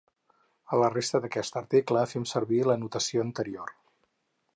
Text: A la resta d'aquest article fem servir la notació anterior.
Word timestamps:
A 0.77 0.77
la 0.83 0.87
resta 0.93 1.19
d'aquest 1.25 1.59
article 1.61 2.05
fem 2.13 2.25
servir 2.31 2.61
la 2.71 2.79
notació 2.85 3.27
anterior. 3.27 3.75